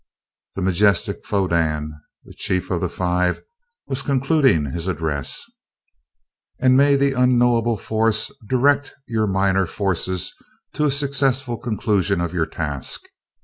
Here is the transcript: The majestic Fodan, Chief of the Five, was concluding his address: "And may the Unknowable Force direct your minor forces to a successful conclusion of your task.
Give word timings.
The 0.55 0.63
majestic 0.63 1.23
Fodan, 1.23 1.93
Chief 2.33 2.71
of 2.71 2.81
the 2.81 2.89
Five, 2.89 3.43
was 3.85 4.01
concluding 4.01 4.71
his 4.71 4.87
address: 4.87 5.43
"And 6.59 6.75
may 6.75 6.95
the 6.95 7.13
Unknowable 7.13 7.77
Force 7.77 8.31
direct 8.47 8.95
your 9.07 9.27
minor 9.27 9.67
forces 9.67 10.33
to 10.73 10.85
a 10.85 10.91
successful 10.91 11.59
conclusion 11.59 12.19
of 12.19 12.33
your 12.33 12.47
task. 12.47 13.01